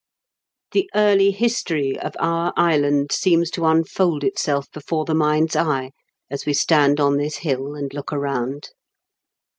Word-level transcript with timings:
The 0.71 0.89
early 0.95 1.29
history 1.29 1.95
of 1.95 2.15
our 2.19 2.53
island 2.57 3.11
seems 3.11 3.51
to 3.51 3.65
unfold 3.67 4.23
i.^/wore 4.23 5.05
I 5.07 5.13
mind', 5.13 5.55
eye 5.55 5.91
a. 6.31 6.39
we 6.43 6.53
stand 6.55 6.99
on 6.99 7.17
this 7.17 7.35
hill, 7.37 7.75
and 7.75 7.93
look 7.93 8.07
aroimd. 8.07 8.69